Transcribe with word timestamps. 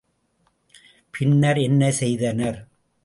பின்னர் 1.13 1.57
என்ன 1.57 1.91
செய்தனர்? 1.91 2.59